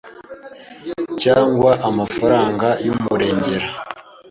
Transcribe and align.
cyangwa 1.21 1.71
amafaranga 1.89 2.67
y’umurengera 2.85 3.67